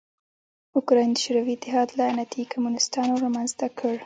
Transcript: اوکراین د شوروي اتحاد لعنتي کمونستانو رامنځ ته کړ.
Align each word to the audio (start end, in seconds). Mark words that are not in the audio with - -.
اوکراین 0.75 1.11
د 1.13 1.17
شوروي 1.23 1.53
اتحاد 1.55 1.89
لعنتي 1.99 2.41
کمونستانو 2.53 3.13
رامنځ 3.23 3.51
ته 3.59 3.67
کړ. 3.79 3.93